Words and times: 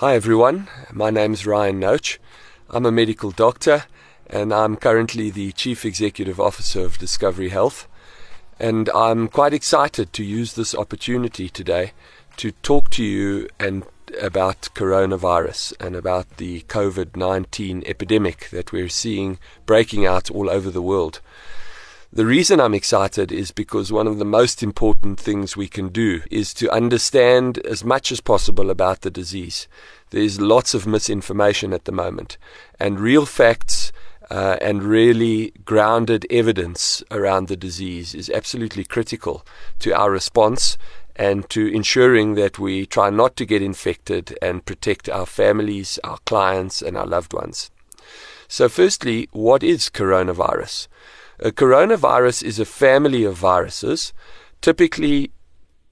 Hi 0.00 0.14
everyone, 0.14 0.68
my 0.92 1.08
name 1.08 1.32
is 1.32 1.46
Ryan 1.46 1.80
Noach. 1.80 2.18
I'm 2.68 2.84
a 2.84 2.92
medical 2.92 3.30
doctor 3.30 3.84
and 4.26 4.52
I'm 4.52 4.76
currently 4.76 5.30
the 5.30 5.52
Chief 5.52 5.86
Executive 5.86 6.38
Officer 6.38 6.80
of 6.80 6.98
Discovery 6.98 7.48
Health. 7.48 7.88
And 8.60 8.90
I'm 8.90 9.26
quite 9.26 9.54
excited 9.54 10.12
to 10.12 10.22
use 10.22 10.52
this 10.52 10.74
opportunity 10.74 11.48
today 11.48 11.92
to 12.36 12.52
talk 12.52 12.90
to 12.90 13.02
you 13.02 13.48
and 13.58 13.84
about 14.20 14.68
coronavirus 14.74 15.72
and 15.80 15.96
about 15.96 16.36
the 16.36 16.60
COVID 16.68 17.16
19 17.16 17.82
epidemic 17.86 18.50
that 18.50 18.72
we're 18.72 18.90
seeing 18.90 19.38
breaking 19.64 20.04
out 20.04 20.30
all 20.30 20.50
over 20.50 20.70
the 20.70 20.82
world. 20.82 21.22
The 22.12 22.24
reason 22.24 22.60
I'm 22.60 22.74
excited 22.74 23.32
is 23.32 23.50
because 23.50 23.92
one 23.92 24.06
of 24.06 24.18
the 24.18 24.24
most 24.24 24.62
important 24.62 25.18
things 25.18 25.56
we 25.56 25.66
can 25.66 25.88
do 25.88 26.22
is 26.30 26.54
to 26.54 26.70
understand 26.70 27.58
as 27.58 27.84
much 27.84 28.12
as 28.12 28.20
possible 28.20 28.70
about 28.70 29.00
the 29.00 29.10
disease. 29.10 29.66
There's 30.10 30.40
lots 30.40 30.72
of 30.72 30.86
misinformation 30.86 31.72
at 31.72 31.84
the 31.84 31.92
moment, 31.92 32.38
and 32.78 33.00
real 33.00 33.26
facts 33.26 33.92
uh, 34.30 34.56
and 34.60 34.84
really 34.84 35.52
grounded 35.64 36.26
evidence 36.30 37.02
around 37.10 37.48
the 37.48 37.56
disease 37.56 38.14
is 38.14 38.30
absolutely 38.30 38.84
critical 38.84 39.44
to 39.80 39.92
our 39.92 40.10
response 40.10 40.78
and 41.16 41.48
to 41.50 41.66
ensuring 41.68 42.34
that 42.34 42.58
we 42.58 42.86
try 42.86 43.10
not 43.10 43.36
to 43.36 43.44
get 43.44 43.62
infected 43.62 44.38
and 44.40 44.64
protect 44.64 45.08
our 45.08 45.26
families, 45.26 45.98
our 46.04 46.18
clients, 46.26 46.82
and 46.82 46.96
our 46.96 47.06
loved 47.06 47.32
ones. 47.32 47.70
So, 48.48 48.68
firstly, 48.68 49.28
what 49.32 49.62
is 49.62 49.90
coronavirus? 49.90 50.88
A 51.38 51.52
coronavirus 51.52 52.42
is 52.42 52.58
a 52.58 52.64
family 52.64 53.24
of 53.24 53.36
viruses, 53.36 54.14
typically 54.62 55.32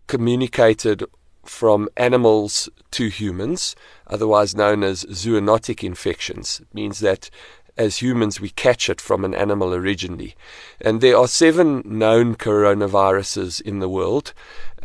communicated 0.06 1.04
from 1.44 1.88
animals 1.98 2.70
to 2.92 3.08
humans, 3.08 3.76
otherwise 4.06 4.54
known 4.54 4.82
as 4.82 5.04
zoonotic 5.04 5.84
infections. 5.84 6.60
It 6.60 6.74
means 6.74 7.00
that 7.00 7.28
as 7.76 7.98
humans 7.98 8.40
we 8.40 8.50
catch 8.50 8.88
it 8.88 9.00
from 9.00 9.24
an 9.24 9.34
animal 9.34 9.74
originally. 9.74 10.34
And 10.80 11.00
there 11.00 11.16
are 11.16 11.28
seven 11.28 11.82
known 11.84 12.36
coronaviruses 12.36 13.60
in 13.60 13.80
the 13.80 13.88
world. 13.88 14.32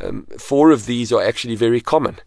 Um, 0.01 0.25
four 0.37 0.71
of 0.71 0.85
these 0.85 1.13
are 1.13 1.23
actually 1.23 1.55
very 1.55 1.81
common. 1.81 2.17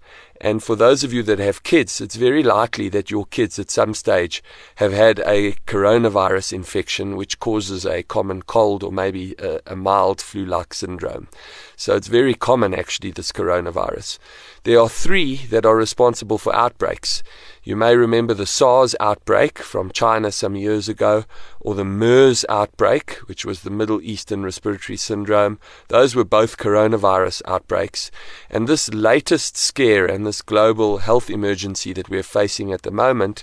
And 0.45 0.61
for 0.61 0.75
those 0.75 1.05
of 1.05 1.13
you 1.13 1.23
that 1.23 1.39
have 1.39 1.63
kids, 1.63 2.01
it's 2.01 2.17
very 2.17 2.43
likely 2.43 2.89
that 2.89 3.13
your 3.13 3.27
kids 3.27 3.61
at 3.61 3.71
some 3.71 3.95
stage 3.95 4.43
have 4.75 4.93
had 4.93 5.21
a 5.21 5.53
coronavirus 5.69 6.53
infection 6.53 7.15
which 7.17 7.39
causes 7.39 7.87
a 7.87 8.03
common 8.03 8.43
cold 8.43 8.83
or 8.83 8.91
maybe 8.91 9.37
a, 9.39 9.61
a 9.69 9.77
mild 9.77 10.21
flu 10.21 10.45
like 10.45 10.75
syndrome. 10.75 11.29
So 11.77 11.95
it's 11.95 12.09
very 12.09 12.35
common 12.35 12.75
actually, 12.75 13.13
this 13.13 13.31
coronavirus. 13.31 14.19
There 14.65 14.79
are 14.79 14.89
three 14.89 15.47
that 15.47 15.67
are 15.67 15.75
responsible 15.75 16.39
for 16.39 16.55
outbreaks. 16.55 17.25
You 17.65 17.75
may 17.75 17.97
remember 17.97 18.33
the 18.33 18.47
SARS 18.47 18.95
outbreak 19.01 19.59
from 19.59 19.91
China 19.91 20.31
some 20.31 20.55
years 20.55 20.89
ago, 20.89 21.25
or 21.59 21.75
the 21.75 21.85
MERS 21.85 22.45
outbreak, 22.49 23.15
which 23.27 23.45
was 23.45 23.63
the 23.63 23.71
Middle 23.71 24.01
Eastern 24.03 24.45
Respiratory 24.45 24.97
Syndrome. 24.97 25.59
Those 25.89 26.15
were 26.15 26.23
both 26.23 26.59
coronavirus 26.59 27.43
outbreaks. 27.45 28.13
And 28.51 28.69
this 28.69 28.89
latest 28.95 29.57
scare 29.57 30.07
and 30.07 30.25
this 30.25 30.43
global 30.43 30.99
health 30.99 31.29
emergency 31.29 31.93
that 31.95 32.09
we're 32.09 32.23
facing 32.23 32.73
at 32.73 32.83
the 32.83 32.93
moment 32.93 33.43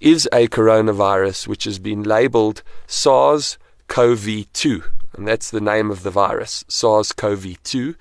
is 0.00 0.28
a 0.34 0.48
coronavirus 0.48 1.48
which 1.48 1.64
has 1.64 1.78
been 1.78 2.02
labeled 2.02 2.62
SARS 2.86 3.56
CoV 3.86 4.52
2 4.52 4.84
and 5.18 5.26
that's 5.26 5.50
the 5.50 5.60
name 5.60 5.90
of 5.90 6.04
the 6.04 6.12
virus, 6.12 6.64
SARS 6.68 7.10
CoV 7.10 7.60
2. 7.64 7.96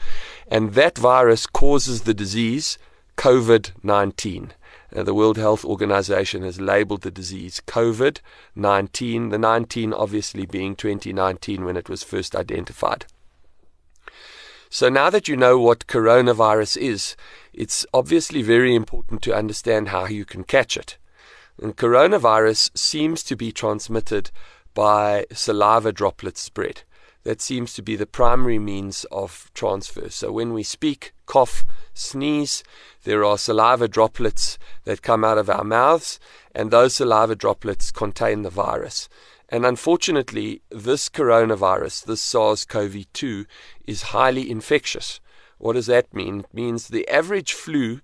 And 0.49 0.75
that 0.75 0.99
virus 0.99 1.47
causes 1.47 2.03
the 2.03 2.13
disease 2.13 2.77
COVID 3.17 3.71
19. 3.81 4.53
Uh, 4.95 5.01
the 5.01 5.15
World 5.15 5.37
Health 5.37 5.65
Organization 5.65 6.43
has 6.43 6.61
labeled 6.61 7.01
the 7.01 7.09
disease 7.09 7.59
COVID 7.65 8.19
19, 8.55 9.29
the 9.29 9.39
19 9.39 9.93
obviously 9.93 10.45
being 10.45 10.75
2019 10.75 11.65
when 11.65 11.75
it 11.75 11.89
was 11.89 12.03
first 12.03 12.35
identified. 12.35 13.07
So 14.69 14.87
now 14.87 15.09
that 15.09 15.27
you 15.27 15.35
know 15.35 15.57
what 15.57 15.87
coronavirus 15.87 16.77
is, 16.77 17.15
it's 17.51 17.83
obviously 17.95 18.43
very 18.43 18.75
important 18.75 19.23
to 19.23 19.35
understand 19.35 19.89
how 19.89 20.05
you 20.05 20.23
can 20.23 20.43
catch 20.43 20.77
it. 20.77 20.99
And 21.59 21.75
coronavirus 21.75 22.77
seems 22.77 23.23
to 23.23 23.35
be 23.35 23.51
transmitted 23.51 24.29
by 24.75 25.25
saliva 25.33 25.91
droplet 25.91 26.37
spread 26.37 26.83
that 27.27 27.41
seems 27.41 27.73
to 27.73 27.81
be 27.81 27.97
the 27.97 28.05
primary 28.05 28.57
means 28.57 29.05
of 29.11 29.51
transfer. 29.53 30.09
So 30.09 30.31
when 30.31 30.53
we 30.53 30.63
speak, 30.63 31.11
cough, 31.25 31.65
sneeze, 31.93 32.63
there 33.03 33.25
are 33.25 33.37
saliva 33.37 33.89
droplets 33.89 34.57
that 34.85 35.01
come 35.01 35.25
out 35.25 35.37
of 35.37 35.49
our 35.49 35.65
mouths, 35.65 36.21
and 36.55 36.71
those 36.71 36.95
saliva 36.95 37.35
droplets 37.35 37.91
contain 37.91 38.43
the 38.43 38.49
virus. 38.49 39.09
And 39.49 39.65
unfortunately, 39.65 40.61
this 40.69 41.09
coronavirus, 41.09 42.05
this 42.05 42.21
SARS 42.21 42.63
CoV 42.63 43.11
2, 43.11 43.45
is 43.85 44.13
highly 44.13 44.49
infectious. 44.49 45.19
What 45.57 45.73
does 45.73 45.87
that 45.87 46.13
mean? 46.13 46.39
It 46.39 46.53
means 46.53 46.87
the 46.87 47.09
average 47.09 47.51
flu, 47.51 47.99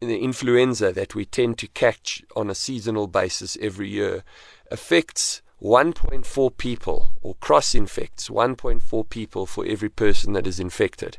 the 0.00 0.18
influenza 0.18 0.90
that 0.90 1.14
we 1.14 1.24
tend 1.24 1.56
to 1.58 1.68
catch 1.68 2.24
on 2.34 2.50
a 2.50 2.56
seasonal 2.56 3.06
basis 3.06 3.56
every 3.60 3.90
year, 3.90 4.24
affects 4.72 5.40
1.4 5.62 6.56
people 6.56 7.10
or 7.20 7.34
cross 7.36 7.74
infects 7.74 8.28
1.4 8.28 9.08
people 9.10 9.46
for 9.46 9.66
every 9.66 9.90
person 9.90 10.32
that 10.32 10.46
is 10.46 10.58
infected. 10.58 11.18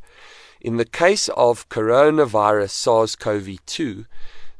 In 0.60 0.78
the 0.78 0.86
case 0.86 1.30
of 1.30 1.70
coronavirus 1.70 2.72
SARS 2.72 3.16
CoV 3.16 3.64
2, 3.66 4.06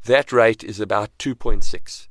that 0.06 0.32
rate 0.32 0.64
is 0.64 0.80
about 0.80 1.10
2.6. 1.20 2.08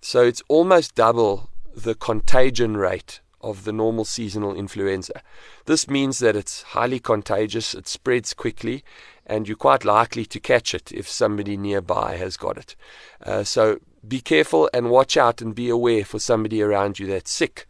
So 0.00 0.22
it's 0.22 0.42
almost 0.48 0.94
double 0.94 1.50
the 1.74 1.94
contagion 1.94 2.76
rate 2.76 3.20
of 3.40 3.64
the 3.64 3.72
normal 3.72 4.04
seasonal 4.04 4.54
influenza. 4.54 5.22
This 5.66 5.88
means 5.88 6.18
that 6.18 6.36
it's 6.36 6.62
highly 6.62 6.98
contagious, 6.98 7.74
it 7.74 7.86
spreads 7.86 8.34
quickly, 8.34 8.82
and 9.26 9.48
you're 9.48 9.56
quite 9.56 9.84
likely 9.84 10.24
to 10.24 10.40
catch 10.40 10.74
it 10.74 10.92
if 10.92 11.08
somebody 11.08 11.56
nearby 11.56 12.16
has 12.16 12.36
got 12.36 12.56
it. 12.56 12.76
Uh, 13.24 13.42
so 13.42 13.78
be 14.06 14.20
careful 14.20 14.70
and 14.72 14.90
watch 14.90 15.16
out 15.16 15.42
and 15.42 15.54
be 15.54 15.68
aware 15.68 16.04
for 16.04 16.18
somebody 16.18 16.62
around 16.62 16.98
you 16.98 17.06
that's 17.06 17.30
sick. 17.30 17.66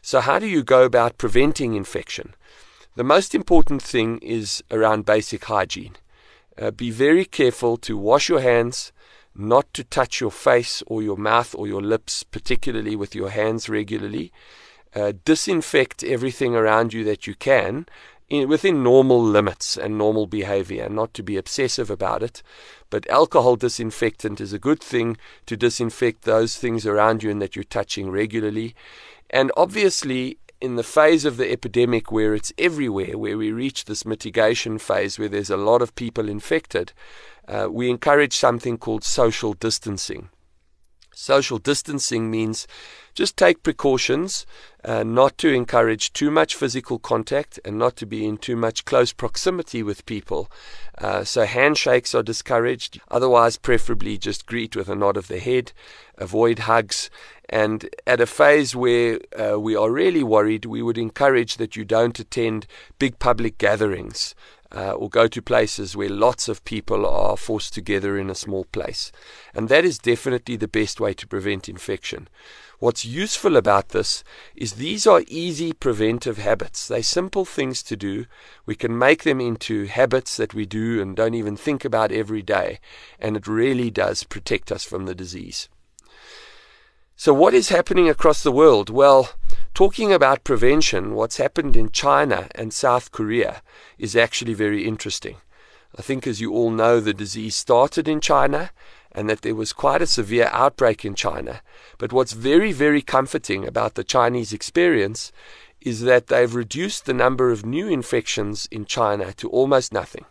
So, 0.00 0.20
how 0.20 0.38
do 0.38 0.46
you 0.46 0.62
go 0.62 0.84
about 0.84 1.18
preventing 1.18 1.74
infection? 1.74 2.34
The 2.96 3.04
most 3.04 3.34
important 3.34 3.82
thing 3.82 4.18
is 4.18 4.62
around 4.70 5.06
basic 5.06 5.44
hygiene. 5.44 5.96
Uh, 6.56 6.70
be 6.70 6.90
very 6.90 7.24
careful 7.24 7.76
to 7.78 7.96
wash 7.96 8.28
your 8.28 8.40
hands, 8.40 8.92
not 9.34 9.72
to 9.74 9.82
touch 9.82 10.20
your 10.20 10.30
face 10.30 10.82
or 10.86 11.02
your 11.02 11.16
mouth 11.16 11.54
or 11.54 11.66
your 11.66 11.82
lips, 11.82 12.22
particularly 12.22 12.94
with 12.94 13.14
your 13.14 13.30
hands 13.30 13.68
regularly. 13.68 14.32
Uh, 14.94 15.12
disinfect 15.24 16.04
everything 16.04 16.54
around 16.54 16.92
you 16.92 17.02
that 17.02 17.26
you 17.26 17.34
can 17.34 17.86
in, 18.28 18.48
within 18.48 18.82
normal 18.82 19.22
limits 19.22 19.76
and 19.76 19.98
normal 19.98 20.26
behavior, 20.26 20.84
and 20.84 20.94
not 20.94 21.14
to 21.14 21.22
be 21.22 21.36
obsessive 21.36 21.90
about 21.90 22.22
it. 22.22 22.42
But 22.90 23.08
alcohol 23.08 23.56
disinfectant 23.56 24.40
is 24.40 24.52
a 24.52 24.58
good 24.58 24.80
thing 24.82 25.16
to 25.46 25.56
disinfect 25.56 26.22
those 26.22 26.56
things 26.56 26.86
around 26.86 27.22
you 27.22 27.30
and 27.30 27.40
that 27.42 27.56
you're 27.56 27.64
touching 27.64 28.10
regularly. 28.10 28.74
And 29.30 29.50
obviously, 29.56 30.38
in 30.60 30.76
the 30.76 30.82
phase 30.82 31.24
of 31.24 31.36
the 31.36 31.50
epidemic 31.50 32.10
where 32.10 32.34
it's 32.34 32.52
everywhere, 32.56 33.18
where 33.18 33.36
we 33.36 33.52
reach 33.52 33.84
this 33.84 34.06
mitigation 34.06 34.78
phase 34.78 35.18
where 35.18 35.28
there's 35.28 35.50
a 35.50 35.56
lot 35.56 35.82
of 35.82 35.94
people 35.94 36.28
infected, 36.28 36.92
uh, 37.46 37.68
we 37.70 37.90
encourage 37.90 38.36
something 38.36 38.78
called 38.78 39.04
social 39.04 39.52
distancing. 39.52 40.30
Social 41.14 41.58
distancing 41.58 42.30
means 42.30 42.66
just 43.14 43.36
take 43.36 43.62
precautions 43.62 44.44
uh, 44.84 45.02
not 45.04 45.38
to 45.38 45.48
encourage 45.48 46.12
too 46.12 46.30
much 46.30 46.54
physical 46.54 46.98
contact 46.98 47.60
and 47.64 47.78
not 47.78 47.96
to 47.96 48.06
be 48.06 48.26
in 48.26 48.36
too 48.36 48.56
much 48.56 48.84
close 48.84 49.12
proximity 49.12 49.82
with 49.82 50.04
people. 50.04 50.50
Uh, 50.98 51.24
so, 51.24 51.44
handshakes 51.44 52.14
are 52.14 52.22
discouraged. 52.22 53.00
Otherwise, 53.10 53.56
preferably 53.56 54.18
just 54.18 54.46
greet 54.46 54.76
with 54.76 54.88
a 54.88 54.94
nod 54.94 55.16
of 55.16 55.28
the 55.28 55.38
head, 55.38 55.72
avoid 56.18 56.60
hugs. 56.60 57.08
And 57.48 57.88
at 58.06 58.20
a 58.20 58.26
phase 58.26 58.74
where 58.74 59.20
uh, 59.38 59.60
we 59.60 59.76
are 59.76 59.90
really 59.90 60.22
worried, 60.22 60.64
we 60.64 60.82
would 60.82 60.98
encourage 60.98 61.56
that 61.56 61.76
you 61.76 61.84
don't 61.84 62.18
attend 62.18 62.66
big 62.98 63.18
public 63.18 63.58
gatherings 63.58 64.34
uh, 64.74 64.92
or 64.92 65.08
go 65.08 65.28
to 65.28 65.40
places 65.40 65.96
where 65.96 66.08
lots 66.08 66.48
of 66.48 66.64
people 66.64 67.06
are 67.06 67.36
forced 67.36 67.74
together 67.74 68.18
in 68.18 68.28
a 68.28 68.34
small 68.34 68.64
place. 68.64 69.12
And 69.54 69.68
that 69.68 69.84
is 69.84 69.98
definitely 69.98 70.56
the 70.56 70.68
best 70.68 71.00
way 71.00 71.14
to 71.14 71.26
prevent 71.26 71.68
infection. 71.68 72.28
What's 72.80 73.04
useful 73.04 73.56
about 73.56 73.90
this 73.90 74.24
is 74.56 74.74
these 74.74 75.06
are 75.06 75.22
easy 75.28 75.72
preventive 75.72 76.38
habits. 76.38 76.88
They're 76.88 77.02
simple 77.02 77.44
things 77.44 77.82
to 77.84 77.96
do. 77.96 78.26
We 78.66 78.74
can 78.74 78.98
make 78.98 79.22
them 79.22 79.40
into 79.40 79.86
habits 79.86 80.36
that 80.36 80.54
we 80.54 80.66
do 80.66 81.00
and 81.00 81.16
don't 81.16 81.34
even 81.34 81.56
think 81.56 81.84
about 81.84 82.12
every 82.12 82.42
day. 82.42 82.80
And 83.18 83.36
it 83.36 83.46
really 83.46 83.90
does 83.90 84.24
protect 84.24 84.72
us 84.72 84.84
from 84.84 85.06
the 85.06 85.14
disease. 85.14 85.68
So, 87.16 87.32
what 87.32 87.54
is 87.54 87.68
happening 87.68 88.08
across 88.08 88.42
the 88.42 88.50
world? 88.50 88.90
Well, 88.90 89.30
Talking 89.74 90.12
about 90.12 90.44
prevention, 90.44 91.16
what's 91.16 91.38
happened 91.38 91.76
in 91.76 91.90
China 91.90 92.46
and 92.54 92.72
South 92.72 93.10
Korea 93.10 93.60
is 93.98 94.14
actually 94.14 94.54
very 94.54 94.86
interesting. 94.86 95.38
I 95.98 96.02
think, 96.02 96.28
as 96.28 96.40
you 96.40 96.52
all 96.52 96.70
know, 96.70 97.00
the 97.00 97.12
disease 97.12 97.56
started 97.56 98.06
in 98.06 98.20
China 98.20 98.70
and 99.10 99.28
that 99.28 99.42
there 99.42 99.56
was 99.56 99.72
quite 99.72 100.00
a 100.00 100.06
severe 100.06 100.48
outbreak 100.52 101.04
in 101.04 101.16
China. 101.16 101.60
But 101.98 102.12
what's 102.12 102.34
very, 102.34 102.70
very 102.70 103.02
comforting 103.02 103.66
about 103.66 103.96
the 103.96 104.04
Chinese 104.04 104.52
experience 104.52 105.32
is 105.80 106.02
that 106.02 106.28
they've 106.28 106.54
reduced 106.54 107.06
the 107.06 107.12
number 107.12 107.50
of 107.50 107.66
new 107.66 107.88
infections 107.88 108.68
in 108.70 108.84
China 108.84 109.32
to 109.32 109.50
almost 109.50 109.92
nothing. 109.92 110.24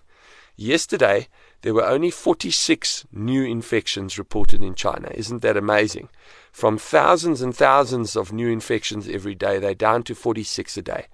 Yesterday, 0.55 1.27
there 1.63 1.73
were 1.73 1.85
only 1.85 2.11
46 2.11 3.05
new 3.13 3.43
infections 3.43 4.19
reported 4.19 4.61
in 4.61 4.75
China. 4.75 5.09
Isn't 5.13 5.41
that 5.41 5.55
amazing? 5.55 6.09
From 6.51 6.77
thousands 6.77 7.41
and 7.41 7.55
thousands 7.55 8.17
of 8.17 8.33
new 8.33 8.49
infections 8.49 9.07
every 9.07 9.33
day, 9.33 9.59
they're 9.59 9.73
down 9.73 10.03
to 10.03 10.13
46 10.13 10.77
a 10.77 10.81
day. 10.81 11.07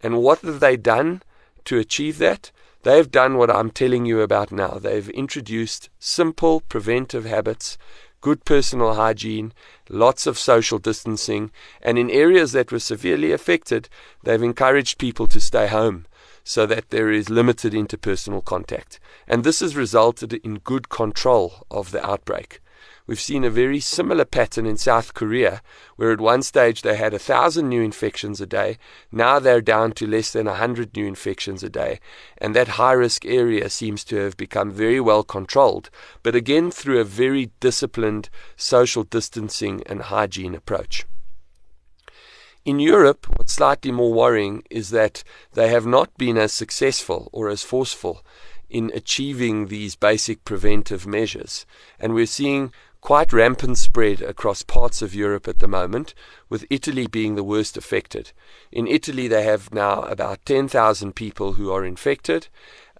And 0.00 0.22
what 0.22 0.42
have 0.42 0.60
they 0.60 0.76
done 0.76 1.22
to 1.64 1.78
achieve 1.78 2.18
that? 2.18 2.52
They've 2.84 3.10
done 3.10 3.36
what 3.36 3.50
I'm 3.50 3.70
telling 3.70 4.06
you 4.06 4.20
about 4.20 4.52
now. 4.52 4.78
They've 4.80 5.08
introduced 5.10 5.90
simple 5.98 6.60
preventive 6.60 7.24
habits, 7.24 7.76
good 8.20 8.44
personal 8.44 8.94
hygiene, 8.94 9.52
lots 9.88 10.24
of 10.24 10.38
social 10.38 10.78
distancing, 10.78 11.50
and 11.82 11.98
in 11.98 12.10
areas 12.10 12.52
that 12.52 12.70
were 12.70 12.78
severely 12.78 13.32
affected, 13.32 13.88
they've 14.22 14.42
encouraged 14.42 14.98
people 14.98 15.26
to 15.26 15.40
stay 15.40 15.66
home 15.66 16.06
so 16.44 16.66
that 16.66 16.90
there 16.90 17.10
is 17.10 17.30
limited 17.30 17.72
interpersonal 17.72 18.44
contact. 18.44 19.00
And 19.26 19.44
this 19.44 19.60
has 19.60 19.76
resulted 19.76 20.32
in 20.32 20.58
good 20.58 20.88
control 20.88 21.66
of 21.70 21.90
the 21.90 22.04
outbreak. 22.04 22.60
We've 23.10 23.20
seen 23.20 23.42
a 23.42 23.50
very 23.50 23.80
similar 23.80 24.24
pattern 24.24 24.66
in 24.66 24.76
South 24.76 25.14
Korea, 25.14 25.62
where 25.96 26.12
at 26.12 26.20
one 26.20 26.42
stage 26.42 26.82
they 26.82 26.96
had 26.96 27.12
a 27.12 27.18
thousand 27.18 27.68
new 27.68 27.82
infections 27.82 28.40
a 28.40 28.46
day. 28.46 28.78
Now 29.10 29.40
they're 29.40 29.60
down 29.60 29.92
to 29.94 30.06
less 30.06 30.32
than 30.32 30.46
a 30.46 30.54
hundred 30.54 30.94
new 30.94 31.06
infections 31.06 31.64
a 31.64 31.68
day. 31.68 31.98
And 32.38 32.54
that 32.54 32.78
high 32.78 32.92
risk 32.92 33.26
area 33.26 33.68
seems 33.68 34.04
to 34.04 34.16
have 34.18 34.36
become 34.36 34.70
very 34.70 35.00
well 35.00 35.24
controlled, 35.24 35.90
but 36.22 36.36
again 36.36 36.70
through 36.70 37.00
a 37.00 37.04
very 37.04 37.50
disciplined 37.58 38.30
social 38.56 39.02
distancing 39.02 39.82
and 39.86 40.02
hygiene 40.02 40.54
approach. 40.54 41.04
In 42.64 42.78
Europe, 42.78 43.26
what's 43.36 43.54
slightly 43.54 43.90
more 43.90 44.12
worrying 44.12 44.62
is 44.70 44.90
that 44.90 45.24
they 45.54 45.68
have 45.68 45.86
not 45.86 46.16
been 46.18 46.36
as 46.36 46.52
successful 46.52 47.30
or 47.32 47.48
as 47.48 47.62
forceful 47.62 48.22
in 48.68 48.90
achieving 48.94 49.66
these 49.66 49.96
basic 49.96 50.44
preventive 50.44 51.06
measures. 51.06 51.64
And 51.98 52.14
we're 52.14 52.26
seeing 52.26 52.72
quite 53.00 53.32
rampant 53.32 53.78
spread 53.78 54.20
across 54.20 54.62
parts 54.62 55.02
of 55.02 55.14
Europe 55.14 55.48
at 55.48 55.58
the 55.58 55.68
moment, 55.68 56.14
with 56.48 56.66
Italy 56.70 57.06
being 57.06 57.34
the 57.34 57.44
worst 57.44 57.76
affected. 57.76 58.32
In 58.70 58.86
Italy, 58.86 59.26
they 59.28 59.42
have 59.42 59.72
now 59.72 60.02
about 60.02 60.44
10,000 60.44 61.14
people 61.14 61.54
who 61.54 61.72
are 61.72 61.84
infected, 61.84 62.48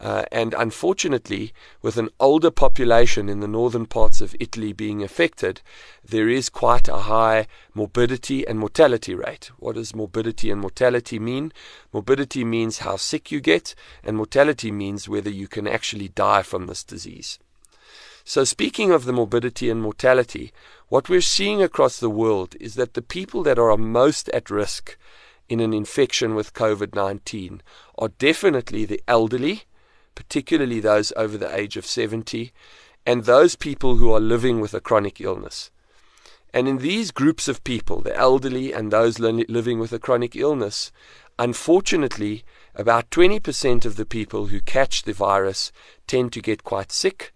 uh, 0.01 0.25
and 0.33 0.55
unfortunately, 0.55 1.53
with 1.83 1.99
an 1.99 2.09
older 2.19 2.51
population 2.51 3.29
in 3.29 3.41
the 3.41 3.49
northern 3.49 3.85
parts 3.85 4.23
of 4.23 4.35
Italy 4.41 4.73
being 4.73 5.03
affected, 5.03 5.61
there 6.03 6.29
is 6.29 6.49
quite 6.49 6.89
a 6.89 7.01
high 7.01 7.47
morbidity 7.75 8.47
and 8.47 8.59
mortality 8.59 9.15
rate. 9.15 9.51
What 9.59 9.75
does 9.75 9.95
morbidity 9.95 10.51
and 10.51 10.61
mortality 10.61 11.19
mean? 11.19 11.53
Morbidity 11.93 12.45
means 12.45 12.79
how 12.79 12.97
sick 12.97 13.31
you 13.31 13.41
get, 13.41 13.75
and 14.03 14.17
mortality 14.17 14.73
means 14.73 15.07
whether 15.07 15.31
you 15.31 15.49
can 15.49 15.69
actually 15.69 16.09
die 16.09 16.43
from 16.43 16.67
this 16.67 16.83
disease. 16.83 17.39
So, 18.33 18.45
speaking 18.45 18.93
of 18.93 19.07
the 19.07 19.13
morbidity 19.13 19.71
and 19.71 19.83
mortality, 19.83 20.53
what 20.89 21.09
we're 21.09 21.21
seeing 21.21 21.61
across 21.61 21.99
the 21.99 22.09
world 22.09 22.55
is 22.61 22.77
that 22.77 22.95
the 22.95 23.03
people 23.03 23.43
that 23.43 23.59
are 23.59 23.77
most 23.77 24.29
at 24.29 24.51
risk 24.51 24.97
in 25.49 25.59
an 25.59 25.75
infection 25.75 26.37
with 26.37 26.55
COVID 26.55 26.95
19 26.95 27.61
are 27.99 28.09
definitely 28.09 28.85
the 28.85 29.03
elderly 29.09 29.65
particularly 30.15 30.79
those 30.79 31.13
over 31.17 31.37
the 31.37 31.53
age 31.53 31.77
of 31.77 31.87
70, 31.87 32.53
and 33.05 33.25
those 33.25 33.57
people 33.57 33.97
who 33.97 34.13
are 34.13 34.21
living 34.21 34.61
with 34.61 34.75
a 34.75 34.81
chronic 34.81 35.21
illness. 35.21 35.71
And 36.55 36.69
in 36.69 36.79
these 36.79 37.11
groups 37.11 37.49
of 37.49 37.65
people, 37.65 38.01
the 38.01 38.17
elderly 38.17 38.73
and 38.73 38.93
those 38.93 39.19
living 39.19 39.81
with 39.81 39.93
a 39.93 39.99
chronic 39.99 40.37
illness, 40.37 40.93
unfortunately, 41.39 42.45
about 42.77 43.11
20% 43.11 43.85
of 43.85 43.97
the 43.97 44.07
people 44.07 44.47
who 44.47 44.61
catch 44.61 45.03
the 45.03 45.15
virus 45.15 45.73
tend 46.07 46.33
to 46.35 46.41
get 46.41 46.63
quite 46.63 46.93
sick, 46.93 47.33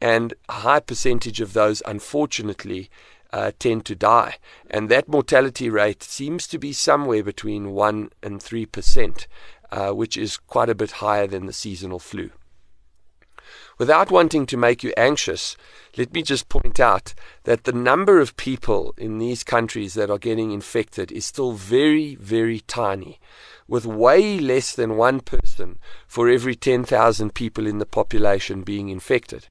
and 0.00 0.34
a 0.48 0.52
high 0.52 0.80
percentage 0.80 1.40
of 1.40 1.52
those, 1.52 1.82
unfortunately, 1.86 2.90
uh, 3.32 3.52
tend 3.58 3.84
to 3.86 3.94
die. 3.94 4.36
And 4.70 4.88
that 4.88 5.08
mortality 5.08 5.68
rate 5.68 6.02
seems 6.02 6.46
to 6.48 6.58
be 6.58 6.72
somewhere 6.72 7.22
between 7.22 7.72
1 7.72 8.10
and 8.22 8.40
3%, 8.40 9.26
uh, 9.70 9.90
which 9.90 10.16
is 10.16 10.36
quite 10.36 10.68
a 10.68 10.74
bit 10.74 10.92
higher 10.92 11.26
than 11.26 11.46
the 11.46 11.52
seasonal 11.52 11.98
flu. 11.98 12.30
Without 13.78 14.10
wanting 14.10 14.44
to 14.46 14.58
make 14.58 14.84
you 14.84 14.92
anxious, 14.96 15.56
let 15.96 16.12
me 16.12 16.22
just 16.22 16.50
point 16.50 16.78
out 16.78 17.14
that 17.44 17.64
the 17.64 17.72
number 17.72 18.20
of 18.20 18.36
people 18.36 18.94
in 18.98 19.18
these 19.18 19.42
countries 19.42 19.94
that 19.94 20.10
are 20.10 20.18
getting 20.18 20.52
infected 20.52 21.10
is 21.10 21.24
still 21.24 21.52
very, 21.52 22.14
very 22.16 22.60
tiny, 22.60 23.18
with 23.66 23.86
way 23.86 24.38
less 24.38 24.74
than 24.74 24.98
one 24.98 25.20
person 25.20 25.78
for 26.06 26.28
every 26.28 26.54
10,000 26.54 27.34
people 27.34 27.66
in 27.66 27.78
the 27.78 27.86
population 27.86 28.62
being 28.62 28.90
infected. 28.90 29.48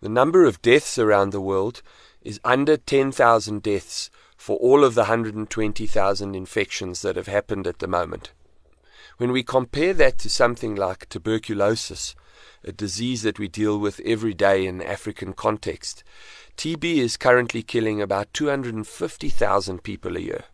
The 0.00 0.08
number 0.08 0.44
of 0.44 0.62
deaths 0.62 0.98
around 0.98 1.30
the 1.30 1.40
world 1.40 1.82
is 2.22 2.40
under 2.42 2.76
10,000 2.78 3.62
deaths 3.62 4.10
for 4.36 4.56
all 4.56 4.82
of 4.82 4.94
the 4.94 5.02
120,000 5.02 6.34
infections 6.34 7.02
that 7.02 7.16
have 7.16 7.26
happened 7.26 7.66
at 7.66 7.80
the 7.80 7.86
moment. 7.86 8.32
When 9.18 9.32
we 9.32 9.42
compare 9.42 9.92
that 9.92 10.16
to 10.20 10.30
something 10.30 10.74
like 10.74 11.10
tuberculosis, 11.10 12.14
a 12.64 12.72
disease 12.72 13.22
that 13.22 13.38
we 13.38 13.48
deal 13.48 13.78
with 13.78 14.00
every 14.00 14.32
day 14.32 14.66
in 14.66 14.80
African 14.80 15.34
context, 15.34 16.02
TB 16.56 16.96
is 16.96 17.18
currently 17.18 17.62
killing 17.62 18.00
about 18.00 18.32
250,000 18.32 19.82
people 19.82 20.16
a 20.16 20.20
year. 20.20 20.44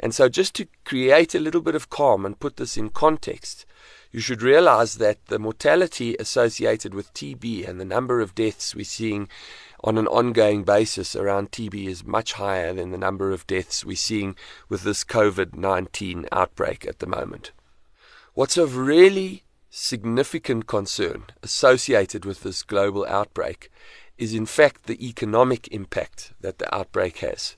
And 0.00 0.12
so, 0.12 0.28
just 0.28 0.54
to 0.56 0.66
create 0.84 1.36
a 1.36 1.40
little 1.40 1.60
bit 1.60 1.76
of 1.76 1.90
calm 1.90 2.26
and 2.26 2.40
put 2.40 2.56
this 2.56 2.76
in 2.76 2.90
context, 2.90 3.64
you 4.12 4.20
should 4.20 4.42
realize 4.42 4.96
that 4.96 5.24
the 5.26 5.38
mortality 5.38 6.14
associated 6.20 6.92
with 6.92 7.14
TB 7.14 7.66
and 7.66 7.80
the 7.80 7.84
number 7.84 8.20
of 8.20 8.34
deaths 8.34 8.74
we're 8.74 8.84
seeing 8.84 9.28
on 9.82 9.96
an 9.96 10.06
ongoing 10.06 10.62
basis 10.62 11.16
around 11.16 11.50
TB 11.50 11.86
is 11.86 12.04
much 12.04 12.34
higher 12.34 12.74
than 12.74 12.90
the 12.90 12.98
number 12.98 13.32
of 13.32 13.46
deaths 13.46 13.84
we're 13.84 13.96
seeing 13.96 14.36
with 14.68 14.82
this 14.82 15.02
COVID 15.02 15.54
19 15.54 16.26
outbreak 16.30 16.86
at 16.86 16.98
the 16.98 17.06
moment. 17.06 17.52
What's 18.34 18.58
of 18.58 18.76
really 18.76 19.44
significant 19.70 20.66
concern 20.66 21.24
associated 21.42 22.26
with 22.26 22.42
this 22.42 22.62
global 22.62 23.06
outbreak 23.06 23.70
is, 24.18 24.34
in 24.34 24.44
fact, 24.44 24.84
the 24.84 25.08
economic 25.08 25.68
impact 25.68 26.32
that 26.42 26.58
the 26.58 26.72
outbreak 26.74 27.18
has. 27.18 27.56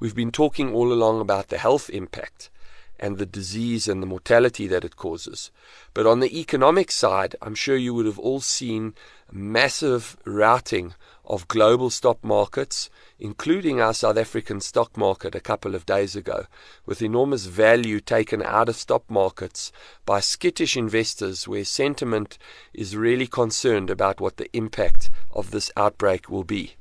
We've 0.00 0.14
been 0.14 0.32
talking 0.32 0.74
all 0.74 0.92
along 0.92 1.20
about 1.20 1.48
the 1.48 1.58
health 1.58 1.88
impact 1.88 2.50
and 2.98 3.18
the 3.18 3.26
disease 3.26 3.88
and 3.88 4.02
the 4.02 4.06
mortality 4.06 4.66
that 4.66 4.84
it 4.84 4.96
causes. 4.96 5.50
But 5.92 6.06
on 6.06 6.20
the 6.20 6.38
economic 6.38 6.90
side, 6.90 7.36
I'm 7.42 7.54
sure 7.54 7.76
you 7.76 7.94
would 7.94 8.06
have 8.06 8.18
all 8.18 8.40
seen 8.40 8.94
massive 9.30 10.16
routing 10.24 10.94
of 11.24 11.48
global 11.48 11.90
stock 11.90 12.22
markets, 12.22 12.90
including 13.18 13.80
our 13.80 13.94
South 13.94 14.18
African 14.18 14.60
stock 14.60 14.96
market 14.96 15.34
a 15.34 15.40
couple 15.40 15.74
of 15.74 15.86
days 15.86 16.14
ago, 16.14 16.46
with 16.84 17.02
enormous 17.02 17.46
value 17.46 17.98
taken 18.00 18.42
out 18.42 18.68
of 18.68 18.76
stock 18.76 19.02
markets 19.10 19.72
by 20.04 20.20
skittish 20.20 20.76
investors 20.76 21.48
where 21.48 21.64
sentiment 21.64 22.38
is 22.72 22.96
really 22.96 23.26
concerned 23.26 23.90
about 23.90 24.20
what 24.20 24.36
the 24.36 24.54
impact 24.54 25.10
of 25.32 25.50
this 25.50 25.70
outbreak 25.76 26.28
will 26.28 26.44
be. 26.44 26.74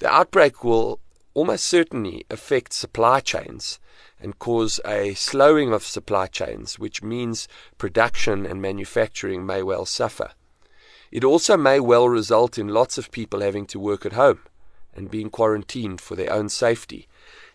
The 0.00 0.12
outbreak 0.12 0.64
will 0.64 1.00
almost 1.34 1.66
certainly 1.66 2.24
affect 2.30 2.72
supply 2.72 3.20
chains 3.20 3.78
and 4.20 4.38
cause 4.38 4.80
a 4.86 5.14
slowing 5.14 5.72
of 5.72 5.84
supply 5.84 6.26
chains, 6.26 6.78
which 6.78 7.02
means 7.02 7.46
production 7.76 8.46
and 8.46 8.62
manufacturing 8.62 9.44
may 9.44 9.62
well 9.62 9.84
suffer. 9.84 10.30
It 11.10 11.24
also 11.24 11.56
may 11.56 11.78
well 11.78 12.08
result 12.08 12.58
in 12.58 12.68
lots 12.68 12.98
of 12.98 13.12
people 13.12 13.40
having 13.40 13.66
to 13.66 13.78
work 13.78 14.06
at 14.06 14.14
home 14.14 14.40
and 14.94 15.10
being 15.10 15.30
quarantined 15.30 16.00
for 16.00 16.16
their 16.16 16.32
own 16.32 16.48
safety. 16.48 17.08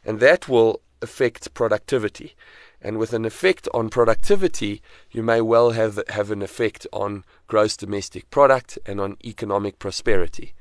And 0.06 0.20
that 0.20 0.48
will 0.48 0.82
affect 1.02 1.54
productivity. 1.54 2.36
And 2.82 2.98
with 2.98 3.12
an 3.14 3.26
effect 3.26 3.68
on 3.74 3.90
productivity, 3.90 4.82
you 5.12 5.24
may 5.24 5.42
well 5.42 5.72
have, 5.72 6.00
have 6.10 6.32
an 6.32 6.42
effect 6.42 6.88
on 6.94 7.26
gross 7.48 7.76
domestic 7.76 8.30
product 8.30 8.80
and 8.86 9.02
on 9.02 9.18
economic 9.26 9.80
prosperity. 9.80 10.54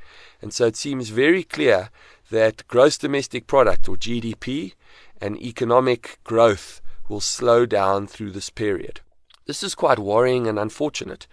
And 0.43 0.53
so 0.53 0.67
it 0.67 0.77
seems 0.77 1.11
very 1.11 1.45
clear 1.45 1.91
that 2.31 2.67
gross 2.69 2.99
domestic 2.99 3.47
product 3.47 3.89
or 3.89 3.97
GDP 3.97 4.75
and 5.21 5.41
economic 5.41 6.19
growth 6.25 6.81
will 7.09 7.21
slow 7.21 7.67
down 7.67 8.07
through 8.07 8.33
this 8.33 8.51
period. 8.51 9.01
This 9.47 9.63
is 9.63 9.75
quite 9.75 9.99
worrying 9.99 10.47
and 10.47 10.59
unfortunate 10.59 11.27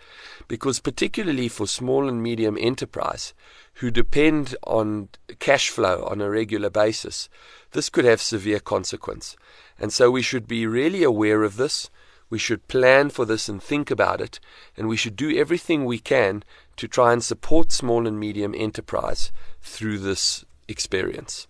because, 0.48 0.80
particularly 0.80 1.50
for 1.50 1.68
small 1.68 2.08
and 2.08 2.24
medium 2.24 2.58
enterprise 2.58 3.34
who 3.76 3.92
depend 3.92 4.56
on 4.64 5.10
cash 5.40 5.70
flow 5.70 6.08
on 6.10 6.22
a 6.22 6.30
regular 6.30 6.70
basis, 6.70 7.28
this 7.72 7.90
could 7.90 8.06
have 8.06 8.22
severe 8.22 8.62
consequence. 8.62 9.36
And 9.78 9.92
so 9.92 10.10
we 10.10 10.22
should 10.22 10.48
be 10.48 10.66
really 10.66 11.04
aware 11.04 11.44
of 11.44 11.58
this. 11.58 11.90
We 12.30 12.40
should 12.40 12.70
plan 12.70 13.10
for 13.10 13.26
this 13.26 13.50
and 13.50 13.62
think 13.62 13.92
about 13.92 14.22
it, 14.22 14.40
and 14.78 14.88
we 14.88 14.96
should 14.96 15.18
do 15.18 15.38
everything 15.38 15.84
we 15.84 16.00
can 16.00 16.44
to 16.78 16.88
try 16.88 17.12
and 17.12 17.22
support 17.22 17.74
small 17.74 18.08
and 18.08 18.18
medium 18.18 18.56
enterprise 18.56 19.34
through 19.62 20.00
this 20.00 20.46
experience. 20.68 21.48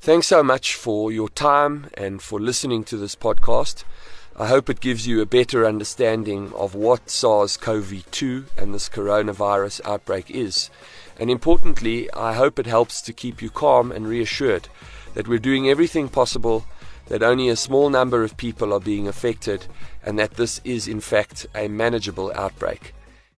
Thanks 0.00 0.26
so 0.26 0.42
much 0.42 0.74
for 0.74 1.10
your 1.10 1.28
time 1.28 1.88
and 1.94 2.20
for 2.20 2.38
listening 2.38 2.84
to 2.84 2.96
this 2.96 3.16
podcast. 3.16 3.84
I 4.36 4.48
hope 4.48 4.68
it 4.68 4.80
gives 4.80 5.06
you 5.06 5.20
a 5.20 5.26
better 5.26 5.64
understanding 5.64 6.52
of 6.54 6.74
what 6.74 7.08
SARS 7.08 7.56
CoV 7.56 8.04
2 8.10 8.46
and 8.58 8.74
this 8.74 8.88
coronavirus 8.88 9.80
outbreak 9.84 10.30
is. 10.30 10.70
And 11.18 11.30
importantly, 11.30 12.12
I 12.12 12.32
hope 12.32 12.58
it 12.58 12.66
helps 12.66 13.00
to 13.02 13.12
keep 13.12 13.40
you 13.40 13.48
calm 13.48 13.92
and 13.92 14.08
reassured 14.08 14.68
that 15.14 15.28
we're 15.28 15.38
doing 15.38 15.70
everything 15.70 16.08
possible, 16.08 16.66
that 17.06 17.22
only 17.22 17.48
a 17.48 17.56
small 17.56 17.90
number 17.90 18.24
of 18.24 18.36
people 18.36 18.72
are 18.72 18.80
being 18.80 19.06
affected, 19.06 19.66
and 20.02 20.18
that 20.18 20.34
this 20.34 20.60
is 20.64 20.88
in 20.88 21.00
fact 21.00 21.46
a 21.54 21.68
manageable 21.68 22.32
outbreak. 22.34 22.92